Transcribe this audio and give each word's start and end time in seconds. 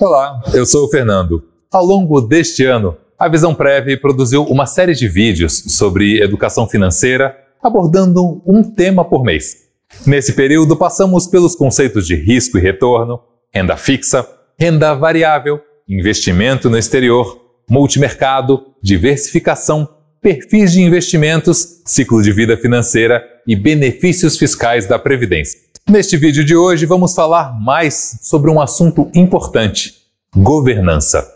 Olá, 0.00 0.42
eu 0.52 0.66
sou 0.66 0.86
o 0.86 0.90
Fernando. 0.90 1.44
Ao 1.70 1.84
longo 1.84 2.20
deste 2.20 2.64
ano, 2.64 2.96
a 3.16 3.28
Visão 3.28 3.54
Prev 3.54 3.96
produziu 4.00 4.42
uma 4.42 4.66
série 4.66 4.92
de 4.92 5.06
vídeos 5.06 5.56
sobre 5.68 6.20
educação 6.20 6.68
financeira, 6.68 7.38
abordando 7.62 8.42
um 8.44 8.60
tema 8.60 9.04
por 9.04 9.22
mês. 9.22 9.68
Nesse 10.04 10.32
período, 10.32 10.76
passamos 10.76 11.28
pelos 11.28 11.54
conceitos 11.54 12.08
de 12.08 12.16
risco 12.16 12.58
e 12.58 12.60
retorno, 12.60 13.20
renda 13.54 13.76
fixa, 13.76 14.26
renda 14.58 14.94
variável, 14.94 15.60
investimento 15.88 16.68
no 16.68 16.76
exterior, 16.76 17.40
multimercado, 17.70 18.74
diversificação, 18.82 19.88
perfis 20.20 20.72
de 20.72 20.82
investimentos, 20.82 21.82
ciclo 21.86 22.20
de 22.20 22.32
vida 22.32 22.56
financeira 22.56 23.22
e 23.46 23.54
benefícios 23.54 24.36
fiscais 24.36 24.88
da 24.88 24.98
Previdência. 24.98 25.63
Neste 25.88 26.16
vídeo 26.16 26.42
de 26.42 26.56
hoje, 26.56 26.86
vamos 26.86 27.14
falar 27.14 27.60
mais 27.60 28.18
sobre 28.22 28.50
um 28.50 28.58
assunto 28.58 29.10
importante: 29.14 29.94
governança. 30.34 31.30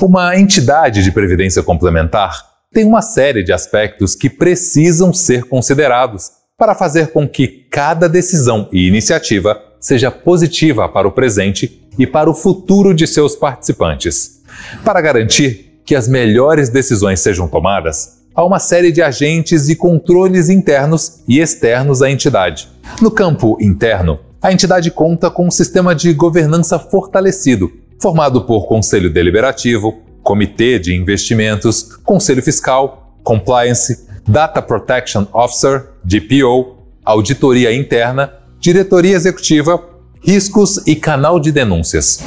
Uma 0.00 0.38
entidade 0.38 1.04
de 1.04 1.12
previdência 1.12 1.62
complementar 1.62 2.42
tem 2.72 2.86
uma 2.86 3.02
série 3.02 3.42
de 3.42 3.52
aspectos 3.52 4.14
que 4.14 4.30
precisam 4.30 5.12
ser 5.12 5.44
considerados 5.44 6.30
para 6.56 6.74
fazer 6.74 7.08
com 7.08 7.28
que 7.28 7.46
cada 7.70 8.08
decisão 8.08 8.70
e 8.72 8.88
iniciativa 8.88 9.60
seja 9.78 10.10
positiva 10.10 10.88
para 10.88 11.06
o 11.06 11.12
presente 11.12 11.86
e 11.98 12.06
para 12.06 12.30
o 12.30 12.34
futuro 12.34 12.94
de 12.94 13.06
seus 13.06 13.36
participantes. 13.36 14.42
Para 14.82 15.02
garantir 15.02 15.82
que 15.84 15.94
as 15.94 16.08
melhores 16.08 16.70
decisões 16.70 17.20
sejam 17.20 17.46
tomadas, 17.46 18.19
há 18.34 18.44
uma 18.44 18.58
série 18.58 18.92
de 18.92 19.02
agentes 19.02 19.68
e 19.68 19.76
controles 19.76 20.48
internos 20.48 21.20
e 21.26 21.40
externos 21.40 22.02
à 22.02 22.10
entidade. 22.10 22.68
No 23.00 23.10
campo 23.10 23.56
interno, 23.60 24.18
a 24.40 24.52
entidade 24.52 24.90
conta 24.90 25.30
com 25.30 25.46
um 25.46 25.50
sistema 25.50 25.94
de 25.94 26.12
governança 26.14 26.78
fortalecido, 26.78 27.70
formado 28.00 28.42
por 28.44 28.66
Conselho 28.66 29.12
Deliberativo, 29.12 29.98
Comitê 30.22 30.78
de 30.78 30.94
Investimentos, 30.94 31.96
Conselho 32.04 32.42
Fiscal, 32.42 33.14
Compliance, 33.22 34.06
Data 34.26 34.62
Protection 34.62 35.26
Officer, 35.32 35.88
DPO, 36.04 36.76
Auditoria 37.04 37.74
Interna, 37.74 38.32
Diretoria 38.58 39.16
Executiva, 39.16 39.82
Riscos 40.22 40.86
e 40.86 40.94
Canal 40.94 41.40
de 41.40 41.50
Denúncias. 41.50 42.20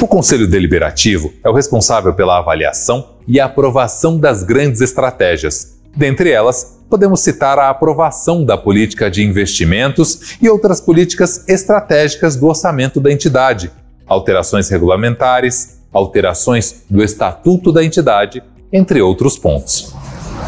O 0.00 0.06
Conselho 0.06 0.48
Deliberativo 0.48 1.32
é 1.44 1.50
o 1.50 1.52
responsável 1.52 2.14
pela 2.14 2.38
avaliação 2.38 3.16
e 3.30 3.38
aprovação 3.38 4.18
das 4.18 4.42
grandes 4.42 4.80
estratégias. 4.80 5.78
Dentre 5.96 6.30
elas, 6.30 6.80
podemos 6.90 7.20
citar 7.20 7.60
a 7.60 7.70
aprovação 7.70 8.44
da 8.44 8.58
política 8.58 9.08
de 9.08 9.22
investimentos 9.22 10.36
e 10.42 10.48
outras 10.48 10.80
políticas 10.80 11.48
estratégicas 11.48 12.34
do 12.34 12.48
orçamento 12.48 13.00
da 13.00 13.12
entidade, 13.12 13.70
alterações 14.04 14.68
regulamentares, 14.68 15.78
alterações 15.92 16.82
do 16.90 17.02
estatuto 17.04 17.70
da 17.70 17.84
entidade, 17.84 18.42
entre 18.72 19.00
outros 19.00 19.38
pontos. 19.38 19.94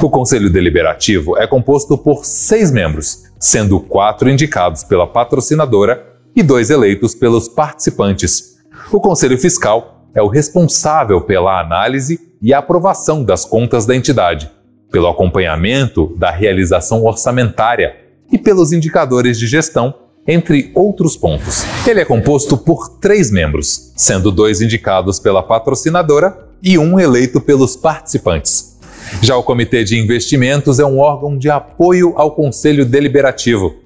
O 0.03 0.11
Conselho 0.11 0.51
Deliberativo 0.51 1.39
é 1.39 1.47
composto 1.47 1.97
por 1.97 2.25
seis 2.25 2.73
membros, 2.73 3.25
sendo 3.39 3.79
quatro 3.79 4.29
indicados 4.29 4.83
pela 4.83 5.07
patrocinadora 5.07 6.05
e 6.35 6.43
dois 6.43 6.69
eleitos 6.69 7.15
pelos 7.15 7.47
participantes, 7.47 8.53
o 8.91 9.01
Conselho 9.01 9.39
Fiscal 9.39 10.07
é 10.15 10.21
o 10.21 10.29
responsável 10.29 11.21
pela 11.21 11.61
análise 11.61 12.32
e 12.43 12.53
aprovação 12.53 13.23
das 13.23 13.45
contas 13.45 13.87
da 13.87 13.95
entidade, 13.95 14.51
pelo 14.91 15.07
acompanhamento 15.07 16.15
da 16.19 16.31
realização 16.31 17.05
orçamentária 17.05 17.95
e 18.31 18.37
pelos 18.37 18.73
indicadores 18.73 19.39
de 19.39 19.47
gestão, 19.47 19.95
entre 20.27 20.71
outros 20.75 21.17
pontos. 21.17 21.65
Ele 21.87 22.01
é 22.01 22.05
composto 22.05 22.57
por 22.57 22.99
três 23.01 23.31
membros, 23.31 23.93
sendo 23.97 24.31
dois 24.31 24.61
indicados 24.61 25.19
pela 25.19 25.43
patrocinadora 25.43 26.49
e 26.63 26.79
um 26.79 26.99
eleito 26.99 27.41
pelos 27.41 27.77
participantes. 27.77 28.79
Já 29.21 29.37
o 29.37 29.43
Comitê 29.43 29.85
de 29.85 29.99
Investimentos 29.99 30.79
é 30.79 30.85
um 30.85 30.99
órgão 30.99 31.37
de 31.37 31.51
apoio 31.51 32.15
ao 32.17 32.33
Conselho 32.33 32.85
Deliberativo 32.85 33.83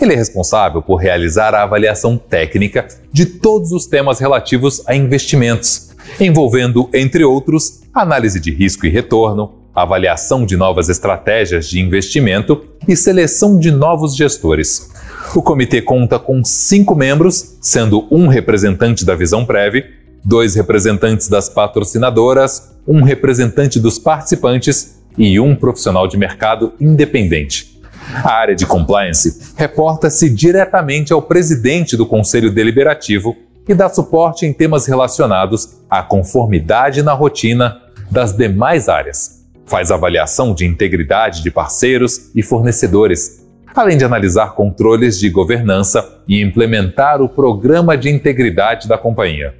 ele 0.00 0.12
é 0.12 0.16
responsável 0.16 0.82
por 0.82 0.96
realizar 0.96 1.54
a 1.54 1.62
avaliação 1.62 2.16
técnica 2.16 2.86
de 3.12 3.26
todos 3.26 3.72
os 3.72 3.86
temas 3.86 4.18
relativos 4.18 4.82
a 4.86 4.94
investimentos, 4.94 5.89
envolvendo, 6.20 6.88
entre 6.92 7.24
outros, 7.24 7.80
análise 7.94 8.40
de 8.40 8.50
risco 8.52 8.86
e 8.86 8.90
retorno, 8.90 9.60
avaliação 9.74 10.44
de 10.44 10.56
novas 10.56 10.88
estratégias 10.88 11.68
de 11.68 11.80
investimento 11.80 12.64
e 12.88 12.96
seleção 12.96 13.58
de 13.58 13.70
novos 13.70 14.16
gestores. 14.16 14.90
O 15.34 15.42
comitê 15.42 15.80
conta 15.80 16.18
com 16.18 16.44
cinco 16.44 16.94
membros, 16.94 17.56
sendo 17.60 18.06
um 18.10 18.26
representante 18.26 19.04
da 19.04 19.14
Visão 19.14 19.44
Prev, 19.46 19.84
dois 20.24 20.54
representantes 20.54 21.28
das 21.28 21.48
patrocinadoras, 21.48 22.76
um 22.86 23.02
representante 23.02 23.78
dos 23.78 23.98
participantes 23.98 25.00
e 25.16 25.38
um 25.38 25.54
profissional 25.54 26.08
de 26.08 26.16
mercado 26.16 26.72
independente. 26.80 27.80
A 28.24 28.32
área 28.32 28.56
de 28.56 28.66
compliance 28.66 29.54
reporta-se 29.56 30.28
diretamente 30.28 31.12
ao 31.12 31.22
presidente 31.22 31.96
do 31.96 32.04
Conselho 32.04 32.50
Deliberativo 32.50 33.36
e 33.68 33.74
dá 33.74 33.88
suporte 33.88 34.46
em 34.46 34.52
temas 34.52 34.86
relacionados 34.86 35.80
à 35.88 36.02
conformidade 36.02 37.02
na 37.02 37.12
rotina 37.12 37.80
das 38.10 38.32
demais 38.32 38.88
áreas. 38.88 39.46
Faz 39.66 39.90
avaliação 39.90 40.52
de 40.52 40.66
integridade 40.66 41.42
de 41.42 41.50
parceiros 41.50 42.30
e 42.34 42.42
fornecedores, 42.42 43.46
além 43.74 43.96
de 43.96 44.04
analisar 44.04 44.54
controles 44.54 45.18
de 45.18 45.30
governança 45.30 46.20
e 46.26 46.42
implementar 46.42 47.22
o 47.22 47.28
programa 47.28 47.96
de 47.96 48.10
integridade 48.10 48.88
da 48.88 48.98
companhia. 48.98 49.54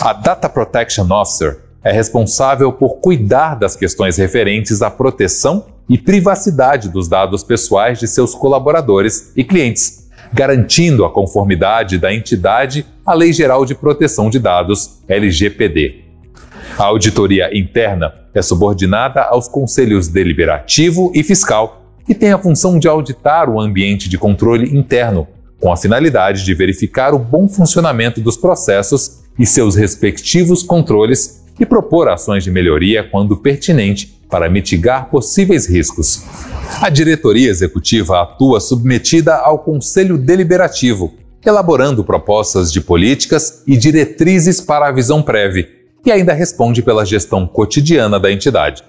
A 0.00 0.12
Data 0.12 0.48
Protection 0.48 1.06
Officer 1.10 1.60
é 1.82 1.92
responsável 1.92 2.72
por 2.72 3.00
cuidar 3.00 3.56
das 3.56 3.74
questões 3.74 4.16
referentes 4.16 4.82
à 4.82 4.90
proteção 4.90 5.66
e 5.88 5.98
privacidade 5.98 6.88
dos 6.88 7.08
dados 7.08 7.42
pessoais 7.42 7.98
de 7.98 8.06
seus 8.06 8.34
colaboradores 8.34 9.32
e 9.36 9.42
clientes, 9.42 10.01
garantindo 10.32 11.04
a 11.04 11.10
conformidade 11.10 11.98
da 11.98 12.12
entidade 12.12 12.86
à 13.04 13.14
Lei 13.14 13.32
Geral 13.32 13.64
de 13.64 13.74
Proteção 13.74 14.30
de 14.30 14.38
Dados, 14.38 15.02
LGPD. 15.06 16.02
A 16.78 16.84
auditoria 16.84 17.50
interna 17.56 18.12
é 18.34 18.40
subordinada 18.40 19.22
aos 19.22 19.46
conselhos 19.46 20.08
deliberativo 20.08 21.12
e 21.14 21.22
fiscal 21.22 21.82
e 22.08 22.14
tem 22.14 22.32
a 22.32 22.38
função 22.38 22.78
de 22.78 22.88
auditar 22.88 23.48
o 23.50 23.60
ambiente 23.60 24.08
de 24.08 24.16
controle 24.16 24.76
interno, 24.76 25.28
com 25.60 25.72
a 25.72 25.76
finalidade 25.76 26.44
de 26.44 26.54
verificar 26.54 27.14
o 27.14 27.18
bom 27.18 27.48
funcionamento 27.48 28.20
dos 28.20 28.36
processos 28.36 29.22
e 29.38 29.46
seus 29.46 29.76
respectivos 29.76 30.62
controles 30.62 31.41
e 31.58 31.66
propor 31.66 32.08
ações 32.08 32.44
de 32.44 32.50
melhoria 32.50 33.02
quando 33.02 33.36
pertinente 33.36 34.18
para 34.28 34.48
mitigar 34.48 35.10
possíveis 35.10 35.68
riscos. 35.68 36.22
A 36.80 36.88
diretoria 36.88 37.50
executiva 37.50 38.22
atua 38.22 38.60
submetida 38.60 39.36
ao 39.36 39.58
Conselho 39.58 40.16
Deliberativo, 40.16 41.12
elaborando 41.44 42.02
propostas 42.02 42.72
de 42.72 42.80
políticas 42.80 43.62
e 43.66 43.76
diretrizes 43.76 44.60
para 44.60 44.88
a 44.88 44.92
visão 44.92 45.22
prévia, 45.22 45.68
e 46.04 46.10
ainda 46.10 46.32
responde 46.32 46.82
pela 46.82 47.04
gestão 47.04 47.46
cotidiana 47.46 48.18
da 48.18 48.32
entidade. 48.32 48.82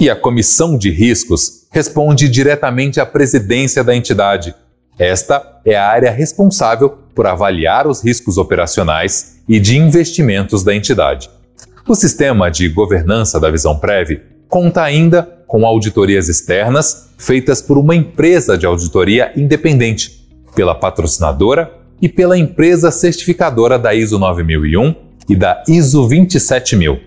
E 0.00 0.08
a 0.08 0.16
Comissão 0.16 0.78
de 0.78 0.90
Riscos 0.90 1.66
responde 1.70 2.28
diretamente 2.28 3.00
à 3.00 3.06
presidência 3.06 3.84
da 3.84 3.94
entidade. 3.94 4.54
Esta 4.98 5.60
é 5.64 5.76
a 5.76 5.88
área 5.88 6.10
responsável 6.10 6.98
por 7.14 7.26
avaliar 7.26 7.86
os 7.86 8.02
riscos 8.02 8.38
operacionais 8.38 9.40
e 9.48 9.60
de 9.60 9.76
investimentos 9.76 10.64
da 10.64 10.74
entidade. 10.74 11.28
O 11.86 11.94
sistema 11.94 12.50
de 12.50 12.66
governança 12.70 13.38
da 13.38 13.50
Visão 13.50 13.78
Prev 13.78 14.22
conta 14.48 14.82
ainda 14.82 15.22
com 15.46 15.66
auditorias 15.66 16.30
externas 16.30 17.10
feitas 17.18 17.60
por 17.60 17.76
uma 17.76 17.94
empresa 17.94 18.56
de 18.56 18.64
auditoria 18.64 19.30
independente, 19.36 20.26
pela 20.54 20.74
patrocinadora 20.74 21.70
e 22.00 22.08
pela 22.08 22.38
empresa 22.38 22.90
certificadora 22.90 23.78
da 23.78 23.94
ISO 23.94 24.18
9001 24.18 24.94
e 25.28 25.36
da 25.36 25.62
ISO 25.68 26.08
27000. 26.08 26.98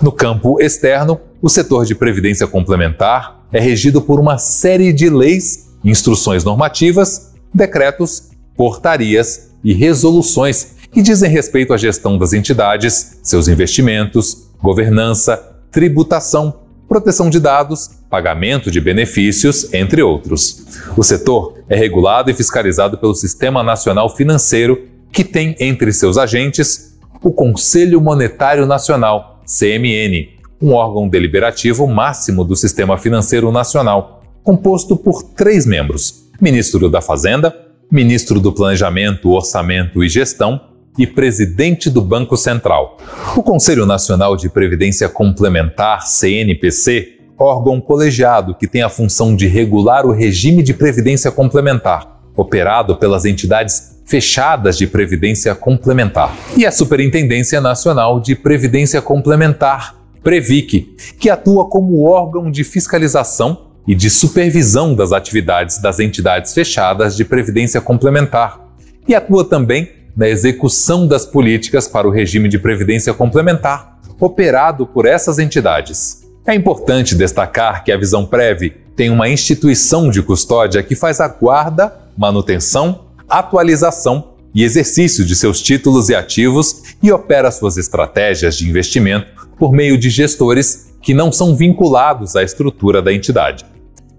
No 0.00 0.10
campo 0.10 0.58
externo, 0.58 1.20
o 1.42 1.50
setor 1.50 1.84
de 1.84 1.94
previdência 1.94 2.46
complementar 2.46 3.46
é 3.52 3.60
regido 3.60 4.00
por 4.00 4.18
uma 4.18 4.38
série 4.38 4.90
de 4.90 5.10
leis, 5.10 5.70
instruções 5.84 6.44
normativas, 6.44 7.34
decretos, 7.52 8.30
portarias 8.56 9.50
e 9.62 9.74
resoluções 9.74 10.76
que 10.94 11.02
dizem 11.02 11.28
respeito 11.28 11.74
à 11.74 11.76
gestão 11.76 12.16
das 12.16 12.32
entidades, 12.32 13.18
seus 13.20 13.48
investimentos, 13.48 14.48
governança, 14.62 15.36
tributação, 15.72 16.60
proteção 16.88 17.28
de 17.28 17.40
dados, 17.40 17.90
pagamento 18.08 18.70
de 18.70 18.80
benefícios, 18.80 19.74
entre 19.74 20.00
outros. 20.02 20.64
O 20.96 21.02
setor 21.02 21.58
é 21.68 21.74
regulado 21.74 22.30
e 22.30 22.34
fiscalizado 22.34 22.96
pelo 22.96 23.12
Sistema 23.12 23.60
Nacional 23.60 24.08
Financeiro, 24.08 24.86
que 25.10 25.24
tem 25.24 25.56
entre 25.58 25.92
seus 25.92 26.16
agentes 26.16 26.96
o 27.20 27.32
Conselho 27.32 28.00
Monetário 28.00 28.64
Nacional, 28.64 29.42
CMN, 29.44 30.28
um 30.62 30.74
órgão 30.74 31.08
deliberativo 31.08 31.88
máximo 31.88 32.44
do 32.44 32.54
Sistema 32.54 32.96
Financeiro 32.96 33.50
Nacional, 33.50 34.22
composto 34.44 34.96
por 34.96 35.24
três 35.24 35.66
membros: 35.66 36.30
Ministro 36.40 36.88
da 36.88 37.00
Fazenda, 37.00 37.52
Ministro 37.90 38.38
do 38.38 38.52
Planejamento, 38.52 39.30
Orçamento 39.30 40.04
e 40.04 40.08
Gestão 40.08 40.72
e 40.98 41.06
presidente 41.06 41.90
do 41.90 42.00
Banco 42.00 42.36
Central. 42.36 42.98
O 43.36 43.42
Conselho 43.42 43.84
Nacional 43.84 44.36
de 44.36 44.48
Previdência 44.48 45.08
Complementar, 45.08 46.06
CNPC, 46.06 47.18
órgão 47.38 47.80
colegiado 47.80 48.54
que 48.54 48.68
tem 48.68 48.82
a 48.82 48.88
função 48.88 49.34
de 49.34 49.46
regular 49.46 50.06
o 50.06 50.12
regime 50.12 50.62
de 50.62 50.72
previdência 50.72 51.32
complementar, 51.32 52.20
operado 52.36 52.96
pelas 52.96 53.24
entidades 53.24 53.94
fechadas 54.06 54.76
de 54.78 54.86
previdência 54.86 55.54
complementar, 55.54 56.36
e 56.56 56.64
a 56.64 56.70
Superintendência 56.70 57.60
Nacional 57.60 58.20
de 58.20 58.36
Previdência 58.36 59.02
Complementar, 59.02 59.96
Previc, 60.22 60.94
que 61.18 61.28
atua 61.28 61.68
como 61.68 62.04
órgão 62.04 62.50
de 62.50 62.62
fiscalização 62.62 63.72
e 63.86 63.94
de 63.94 64.08
supervisão 64.08 64.94
das 64.94 65.12
atividades 65.12 65.78
das 65.78 66.00
entidades 66.00 66.54
fechadas 66.54 67.16
de 67.16 67.24
previdência 67.24 67.80
complementar, 67.80 68.60
e 69.06 69.14
atua 69.14 69.44
também 69.44 70.03
na 70.16 70.28
execução 70.28 71.06
das 71.06 71.26
políticas 71.26 71.88
para 71.88 72.06
o 72.06 72.10
regime 72.10 72.48
de 72.48 72.58
previdência 72.58 73.12
complementar 73.12 73.98
operado 74.20 74.86
por 74.86 75.06
essas 75.06 75.38
entidades. 75.38 76.24
É 76.46 76.54
importante 76.54 77.14
destacar 77.14 77.82
que 77.84 77.90
a 77.90 77.96
Visão 77.96 78.24
Prev 78.24 78.72
tem 78.94 79.10
uma 79.10 79.28
instituição 79.28 80.10
de 80.10 80.22
custódia 80.22 80.82
que 80.82 80.94
faz 80.94 81.20
a 81.20 81.26
guarda, 81.26 81.92
manutenção, 82.16 83.06
atualização 83.28 84.34
e 84.54 84.62
exercício 84.62 85.24
de 85.24 85.34
seus 85.34 85.60
títulos 85.60 86.08
e 86.08 86.14
ativos 86.14 86.94
e 87.02 87.10
opera 87.10 87.50
suas 87.50 87.76
estratégias 87.76 88.56
de 88.56 88.68
investimento 88.68 89.48
por 89.58 89.72
meio 89.72 89.98
de 89.98 90.10
gestores 90.10 90.92
que 91.02 91.12
não 91.12 91.32
são 91.32 91.56
vinculados 91.56 92.36
à 92.36 92.42
estrutura 92.42 93.02
da 93.02 93.12
entidade. 93.12 93.64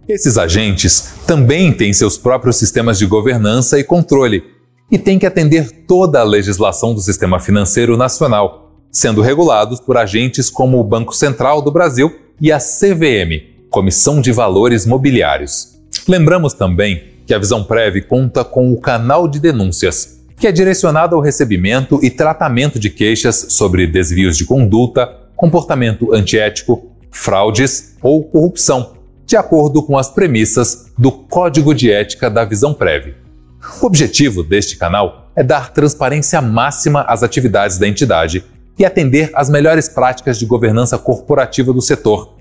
Esses 0.07 0.37
agentes 0.37 1.13
também 1.25 1.71
têm 1.71 1.93
seus 1.93 2.17
próprios 2.17 2.57
sistemas 2.57 2.99
de 2.99 3.05
governança 3.05 3.79
e 3.79 3.83
controle 3.83 4.43
e 4.91 4.97
têm 4.97 5.19
que 5.19 5.25
atender 5.25 5.85
toda 5.87 6.19
a 6.19 6.23
legislação 6.23 6.93
do 6.93 7.01
sistema 7.01 7.39
financeiro 7.39 7.97
nacional 7.97 8.65
sendo 8.95 9.21
regulados 9.21 9.81
por 9.81 9.97
agentes 9.97 10.49
como 10.49 10.79
o 10.79 10.83
Banco 10.83 11.13
Central 11.13 11.61
do 11.61 11.69
Brasil 11.69 12.15
e 12.39 12.49
a 12.49 12.59
CVM, 12.59 13.43
Comissão 13.69 14.21
de 14.21 14.31
Valores 14.31 14.85
Mobiliários. 14.85 15.77
Lembramos 16.07 16.53
também 16.53 17.03
que 17.27 17.33
a 17.33 17.37
Visão 17.37 17.61
Prev 17.61 18.03
conta 18.07 18.45
com 18.45 18.71
o 18.71 18.79
canal 18.79 19.27
de 19.27 19.37
denúncias, 19.37 20.23
que 20.37 20.47
é 20.47 20.51
direcionado 20.51 21.13
ao 21.13 21.21
recebimento 21.21 21.99
e 22.01 22.09
tratamento 22.09 22.79
de 22.79 22.89
queixas 22.89 23.47
sobre 23.49 23.85
desvios 23.85 24.37
de 24.37 24.45
conduta, 24.45 25.13
comportamento 25.35 26.13
antiético, 26.13 26.89
fraudes 27.11 27.97
ou 28.01 28.23
corrupção, 28.23 28.93
de 29.25 29.35
acordo 29.35 29.83
com 29.83 29.97
as 29.97 30.07
premissas 30.07 30.85
do 30.97 31.11
Código 31.11 31.75
de 31.75 31.91
Ética 31.91 32.29
da 32.29 32.45
Visão 32.45 32.73
Prev. 32.73 33.24
O 33.81 33.85
objetivo 33.85 34.43
deste 34.43 34.77
canal 34.77 35.29
é 35.35 35.43
dar 35.43 35.71
transparência 35.71 36.41
máxima 36.41 37.01
às 37.07 37.23
atividades 37.23 37.77
da 37.77 37.87
entidade 37.87 38.43
e 38.77 38.85
atender 38.85 39.31
às 39.33 39.49
melhores 39.49 39.87
práticas 39.87 40.37
de 40.37 40.45
governança 40.45 40.97
corporativa 40.97 41.73
do 41.73 41.81
setor. 41.81 42.35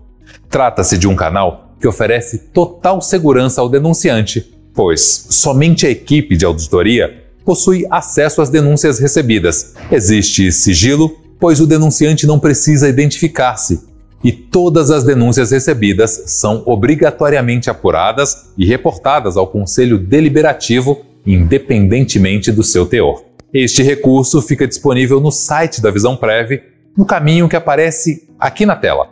Trata-se 0.49 0.97
de 0.99 1.09
um 1.09 1.15
canal 1.15 1.75
que 1.81 1.89
oferece 1.89 2.39
total 2.39 3.01
segurança 3.01 3.61
ao 3.61 3.69
denunciante, 3.69 4.55
pois 4.73 5.27
somente 5.31 5.87
a 5.87 5.91
equipe 5.91 6.37
de 6.37 6.45
auditoria 6.45 7.25
possui 7.45 7.87
acesso 7.91 8.41
às 8.41 8.49
denúncias 8.49 8.99
recebidas. 8.99 9.75
Existe 9.91 10.51
sigilo, 10.51 11.11
pois 11.39 11.61
o 11.61 11.67
denunciante 11.67 12.27
não 12.27 12.39
precisa 12.39 12.89
identificar-se 12.89 13.95
e 14.25 14.33
todas 14.33 14.91
as 14.91 15.05
denúncias 15.05 15.51
recebidas 15.51 16.23
são 16.27 16.63
obrigatoriamente 16.65 17.69
apuradas 17.69 18.47
e 18.57 18.65
reportadas 18.65 19.37
ao 19.37 19.47
Conselho 19.47 19.99
Deliberativo, 19.99 21.05
independentemente 21.27 22.53
do 22.53 22.63
seu 22.63 22.87
teor. 22.87 23.25
Este 23.53 23.83
recurso 23.83 24.43
fica 24.43 24.67
disponível 24.67 25.21
no 25.21 25.31
site 25.31 25.81
da 25.81 25.91
Visão 25.91 26.17
Prev, 26.17 26.61
no 26.97 27.05
caminho 27.05 27.49
que 27.49 27.57
aparece 27.57 28.29
aqui 28.39 28.67
na 28.67 28.77
tela. 28.77 29.11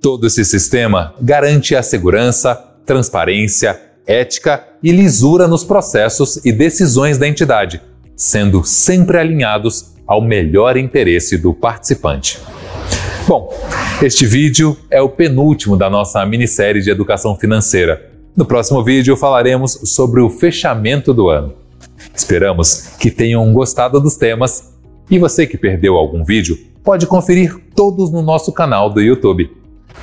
Todo 0.00 0.26
esse 0.26 0.44
sistema 0.44 1.14
garante 1.20 1.76
a 1.76 1.82
segurança, 1.82 2.54
transparência, 2.84 3.80
ética 4.06 4.64
e 4.82 4.90
lisura 4.90 5.46
nos 5.46 5.62
processos 5.62 6.44
e 6.44 6.52
decisões 6.52 7.18
da 7.18 7.28
entidade, 7.28 7.80
sendo 8.16 8.64
sempre 8.64 9.18
alinhados 9.18 9.94
ao 10.06 10.20
melhor 10.20 10.76
interesse 10.76 11.38
do 11.38 11.54
participante. 11.54 12.40
Bom, 13.26 13.54
este 14.02 14.26
vídeo 14.26 14.76
é 14.90 15.00
o 15.00 15.08
penúltimo 15.08 15.76
da 15.76 15.88
nossa 15.88 16.26
minissérie 16.26 16.82
de 16.82 16.90
educação 16.90 17.36
financeira. 17.36 18.11
No 18.34 18.46
próximo 18.46 18.82
vídeo 18.82 19.14
falaremos 19.14 19.72
sobre 19.84 20.22
o 20.22 20.30
fechamento 20.30 21.12
do 21.12 21.28
ano. 21.28 21.52
Esperamos 22.14 22.96
que 22.98 23.10
tenham 23.10 23.52
gostado 23.52 24.00
dos 24.00 24.16
temas 24.16 24.72
e 25.10 25.18
você 25.18 25.46
que 25.46 25.58
perdeu 25.58 25.96
algum 25.96 26.24
vídeo 26.24 26.58
pode 26.82 27.06
conferir 27.06 27.54
todos 27.76 28.10
no 28.10 28.22
nosso 28.22 28.50
canal 28.50 28.88
do 28.88 29.02
YouTube. 29.02 29.54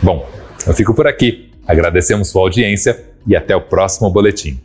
Bom, 0.04 0.28
eu 0.68 0.74
fico 0.76 0.94
por 0.94 1.08
aqui. 1.08 1.50
Agradecemos 1.66 2.30
sua 2.30 2.44
audiência 2.44 3.04
e 3.26 3.36
até 3.36 3.56
o 3.56 3.62
próximo 3.62 4.12
boletim. 4.12 4.60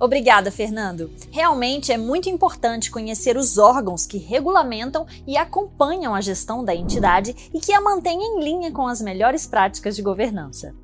Obrigada, 0.00 0.50
Fernando. 0.50 1.08
Realmente 1.30 1.92
é 1.92 1.96
muito 1.96 2.28
importante 2.28 2.90
conhecer 2.90 3.36
os 3.36 3.58
órgãos 3.58 4.06
que 4.06 4.18
regulamentam 4.18 5.06
e 5.24 5.36
acompanham 5.36 6.16
a 6.16 6.20
gestão 6.20 6.64
da 6.64 6.74
entidade 6.74 7.34
e 7.54 7.60
que 7.60 7.72
a 7.72 7.80
mantêm 7.80 8.18
em 8.20 8.42
linha 8.42 8.72
com 8.72 8.88
as 8.88 9.00
melhores 9.00 9.46
práticas 9.46 9.94
de 9.94 10.02
governança. 10.02 10.74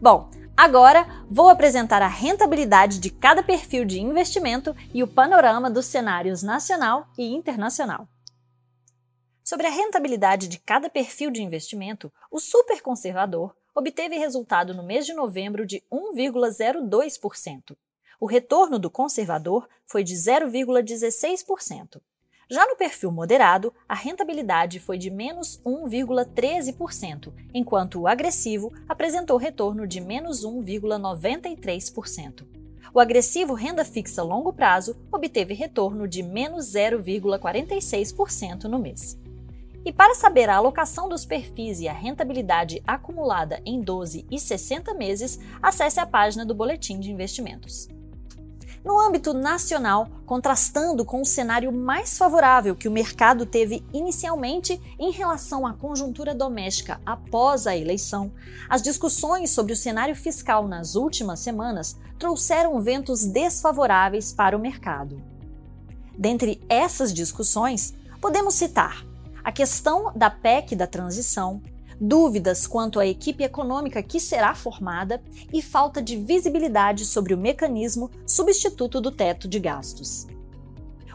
Bom, 0.00 0.28
Agora, 0.56 1.06
vou 1.30 1.48
apresentar 1.48 2.02
a 2.02 2.06
rentabilidade 2.06 2.98
de 2.98 3.10
cada 3.10 3.42
perfil 3.42 3.84
de 3.84 4.00
investimento 4.00 4.74
e 4.92 5.02
o 5.02 5.08
panorama 5.08 5.70
dos 5.70 5.86
cenários 5.86 6.42
nacional 6.42 7.08
e 7.16 7.34
internacional. 7.34 8.06
Sobre 9.42 9.66
a 9.66 9.70
rentabilidade 9.70 10.48
de 10.48 10.58
cada 10.58 10.88
perfil 10.88 11.30
de 11.30 11.42
investimento, 11.42 12.12
o 12.30 12.38
superconservador 12.38 13.54
obteve 13.74 14.16
resultado 14.18 14.74
no 14.74 14.82
mês 14.82 15.06
de 15.06 15.14
novembro 15.14 15.66
de 15.66 15.82
1,02%. 15.90 17.76
O 18.20 18.26
retorno 18.26 18.78
do 18.78 18.90
conservador 18.90 19.66
foi 19.86 20.04
de 20.04 20.14
0,16%. 20.14 22.00
Já 22.52 22.66
no 22.66 22.74
perfil 22.74 23.12
moderado, 23.12 23.72
a 23.88 23.94
rentabilidade 23.94 24.80
foi 24.80 24.98
de 24.98 25.08
menos 25.08 25.60
1,13%, 25.64 27.32
enquanto 27.54 28.00
o 28.00 28.08
agressivo 28.08 28.72
apresentou 28.88 29.36
retorno 29.36 29.86
de 29.86 30.00
menos 30.00 30.44
1,93%. 30.44 32.44
O 32.92 32.98
agressivo 32.98 33.54
renda 33.54 33.84
fixa 33.84 34.24
longo 34.24 34.52
prazo 34.52 34.96
obteve 35.12 35.54
retorno 35.54 36.08
de 36.08 36.24
menos 36.24 36.74
0,46% 36.74 38.64
no 38.64 38.80
mês. 38.80 39.16
E 39.84 39.92
para 39.92 40.16
saber 40.16 40.50
a 40.50 40.56
alocação 40.56 41.08
dos 41.08 41.24
perfis 41.24 41.78
e 41.78 41.86
a 41.86 41.92
rentabilidade 41.92 42.82
acumulada 42.84 43.62
em 43.64 43.80
12 43.80 44.26
e 44.28 44.40
60 44.40 44.92
meses, 44.94 45.38
acesse 45.62 46.00
a 46.00 46.06
página 46.06 46.44
do 46.44 46.52
Boletim 46.52 46.98
de 46.98 47.12
Investimentos. 47.12 47.86
No 48.82 48.98
âmbito 48.98 49.34
nacional, 49.34 50.08
contrastando 50.24 51.04
com 51.04 51.20
o 51.20 51.26
cenário 51.26 51.70
mais 51.70 52.16
favorável 52.16 52.74
que 52.74 52.88
o 52.88 52.90
mercado 52.90 53.44
teve 53.44 53.84
inicialmente 53.92 54.80
em 54.98 55.10
relação 55.10 55.66
à 55.66 55.74
conjuntura 55.74 56.34
doméstica 56.34 56.98
após 57.04 57.66
a 57.66 57.76
eleição, 57.76 58.32
as 58.68 58.80
discussões 58.80 59.50
sobre 59.50 59.74
o 59.74 59.76
cenário 59.76 60.16
fiscal 60.16 60.66
nas 60.66 60.94
últimas 60.94 61.40
semanas 61.40 61.98
trouxeram 62.18 62.80
ventos 62.80 63.26
desfavoráveis 63.26 64.32
para 64.32 64.56
o 64.56 64.60
mercado. 64.60 65.22
Dentre 66.16 66.62
essas 66.66 67.12
discussões, 67.12 67.92
podemos 68.18 68.54
citar 68.54 69.04
a 69.44 69.52
questão 69.52 70.12
da 70.14 70.30
PEC 70.30 70.74
da 70.74 70.86
transição, 70.86 71.62
dúvidas 72.00 72.66
quanto 72.66 72.98
à 72.98 73.06
equipe 73.06 73.44
econômica 73.44 74.02
que 74.02 74.18
será 74.18 74.54
formada 74.54 75.22
e 75.52 75.60
falta 75.60 76.00
de 76.00 76.16
visibilidade 76.16 77.04
sobre 77.04 77.34
o 77.34 77.38
mecanismo 77.38 78.10
substituto 78.26 79.00
do 79.00 79.10
teto 79.10 79.46
de 79.46 79.58
gastos. 79.60 80.26